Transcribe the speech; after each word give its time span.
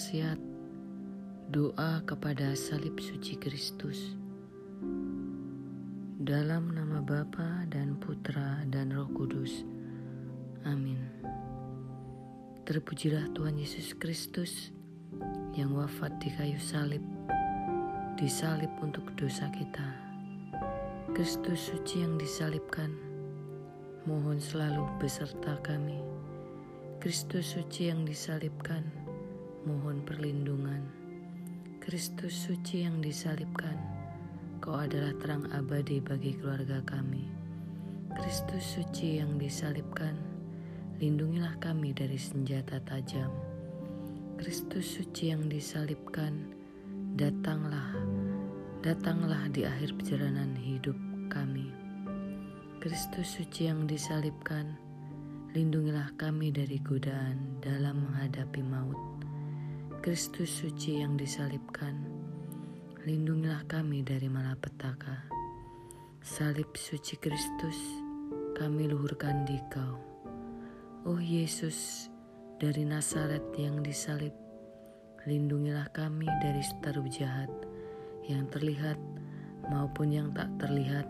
nasihat 0.00 0.36
doa 1.48 2.04
kepada 2.04 2.52
salib 2.52 3.00
suci 3.00 3.40
Kristus. 3.40 4.12
Dalam 6.20 6.68
nama 6.76 7.00
Bapa 7.00 7.64
dan 7.72 7.96
Putra 7.96 8.60
dan 8.68 8.92
Roh 8.92 9.08
Kudus. 9.16 9.64
Amin. 10.68 11.00
Terpujilah 12.68 13.32
Tuhan 13.32 13.56
Yesus 13.56 13.96
Kristus 13.96 14.76
yang 15.56 15.72
wafat 15.72 16.20
di 16.20 16.28
kayu 16.36 16.60
salib, 16.60 17.00
disalib 18.20 18.68
untuk 18.84 19.08
dosa 19.16 19.48
kita. 19.56 19.88
Kristus 21.16 21.72
suci 21.72 22.04
yang 22.04 22.20
disalibkan, 22.20 22.92
mohon 24.04 24.36
selalu 24.36 24.84
beserta 25.00 25.56
kami. 25.64 25.96
Kristus 27.00 27.56
suci 27.56 27.88
yang 27.88 28.04
disalibkan, 28.04 28.84
mohon 29.64 30.00
perlindungan. 30.04 30.80
Kristus 31.80 32.32
suci 32.32 32.84
yang 32.84 33.00
disalibkan, 33.04 33.76
Kau 34.60 34.76
adalah 34.76 35.16
terang 35.16 35.48
abadi 35.56 36.04
bagi 36.04 36.36
keluarga 36.36 36.84
kami. 36.84 37.24
Kristus 38.12 38.76
suci 38.76 39.16
yang 39.20 39.40
disalibkan, 39.40 40.12
lindungilah 41.00 41.56
kami 41.56 41.96
dari 41.96 42.20
senjata 42.20 42.76
tajam. 42.84 43.32
Kristus 44.36 45.00
suci 45.00 45.32
yang 45.32 45.48
disalibkan, 45.48 46.52
datanglah, 47.16 47.96
datanglah 48.84 49.48
di 49.48 49.64
akhir 49.64 49.96
perjalanan 49.96 50.52
hidup 50.56 50.96
kami. 51.32 51.72
Kristus 52.80 53.36
suci 53.36 53.68
yang 53.68 53.84
disalibkan, 53.84 54.76
lindungilah 55.52 56.12
kami 56.16 56.48
dari 56.52 56.80
godaan 56.80 57.60
dalam 57.60 58.08
menghadapi 58.08 58.60
maut. 58.64 59.19
Kristus 60.00 60.64
suci 60.64 61.04
yang 61.04 61.20
disalibkan, 61.20 61.92
lindungilah 63.04 63.68
kami 63.68 64.00
dari 64.00 64.32
malapetaka. 64.32 65.28
Salib 66.24 66.72
suci 66.72 67.20
Kristus, 67.20 67.76
kami 68.56 68.88
luhurkan 68.88 69.44
di 69.44 69.60
kau. 69.68 70.00
Oh 71.04 71.20
Yesus, 71.20 72.08
dari 72.56 72.88
Nazaret 72.88 73.44
yang 73.60 73.84
disalib, 73.84 74.32
lindungilah 75.28 75.92
kami 75.92 76.24
dari 76.40 76.64
seteru 76.64 77.04
jahat 77.04 77.52
yang 78.24 78.48
terlihat 78.48 78.96
maupun 79.68 80.16
yang 80.16 80.32
tak 80.32 80.48
terlihat 80.56 81.04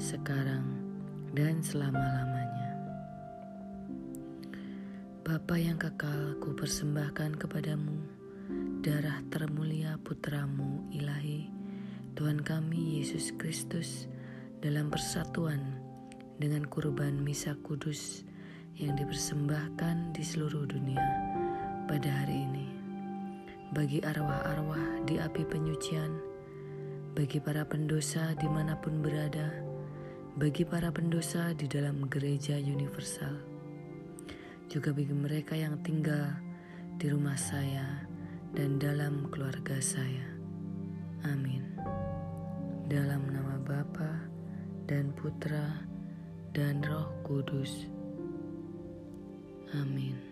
sekarang 0.00 0.64
dan 1.36 1.60
selama-lamanya. 1.60 2.80
Bapa 5.20 5.60
yang 5.60 5.76
kekal, 5.76 6.40
ku 6.40 6.56
persembahkan 6.56 7.36
kepadamu 7.36 8.21
darah 8.82 9.22
termulia 9.30 9.94
putramu 10.02 10.86
ilahi, 10.90 11.46
Tuhan 12.18 12.42
kami 12.42 12.98
Yesus 12.98 13.30
Kristus 13.38 14.10
dalam 14.58 14.90
persatuan 14.90 15.78
dengan 16.42 16.66
kurban 16.66 17.22
misa 17.22 17.54
kudus 17.62 18.26
yang 18.74 18.98
dipersembahkan 18.98 20.16
di 20.16 20.22
seluruh 20.26 20.66
dunia 20.66 21.06
pada 21.86 22.10
hari 22.10 22.42
ini. 22.46 22.66
Bagi 23.72 24.04
arwah-arwah 24.04 25.06
di 25.08 25.16
api 25.16 25.46
penyucian, 25.48 26.12
bagi 27.16 27.40
para 27.40 27.64
pendosa 27.64 28.36
di 28.36 28.50
mana 28.50 28.76
pun 28.76 29.00
berada, 29.00 29.48
bagi 30.36 30.66
para 30.66 30.92
pendosa 30.92 31.56
di 31.56 31.64
dalam 31.68 32.08
gereja 32.10 32.56
universal, 32.58 33.32
juga 34.68 34.92
bagi 34.92 35.14
mereka 35.14 35.56
yang 35.56 35.80
tinggal 35.80 36.32
di 37.00 37.08
rumah 37.08 37.36
saya, 37.36 38.11
dan 38.52 38.76
dalam 38.76 39.32
keluarga 39.32 39.80
saya. 39.80 40.28
Amin. 41.24 41.64
Dalam 42.88 43.24
nama 43.32 43.56
Bapa 43.64 44.28
dan 44.84 45.16
Putra 45.16 45.80
dan 46.52 46.84
Roh 46.84 47.08
Kudus. 47.24 47.88
Amin. 49.72 50.31